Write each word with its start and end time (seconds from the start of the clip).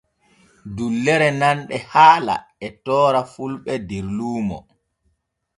Dullere 0.75 1.27
nanɗe 1.39 1.75
haala 1.91 2.35
e 2.65 2.67
toora 2.83 3.21
fulɓe 3.33 3.73
der 3.87 4.05
luuno. 4.17 4.57